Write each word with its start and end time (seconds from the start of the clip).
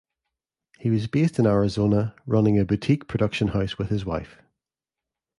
He 0.79 0.89
was 0.89 1.05
based 1.05 1.37
in 1.37 1.45
Arizona, 1.45 2.15
running 2.25 2.57
a 2.57 2.65
boutique 2.65 3.07
production 3.07 3.49
house, 3.49 3.77
with 3.77 3.89
his 3.89 4.03
wife. 4.03 4.41